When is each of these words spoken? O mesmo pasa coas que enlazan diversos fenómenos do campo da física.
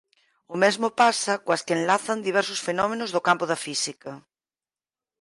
O 0.53 0.55
mesmo 0.63 0.87
pasa 1.01 1.33
coas 1.45 1.61
que 1.65 1.75
enlazan 1.79 2.25
diversos 2.27 2.59
fenómenos 2.67 3.09
do 3.15 3.25
campo 3.27 3.43
da 3.51 3.61
física. 3.65 4.11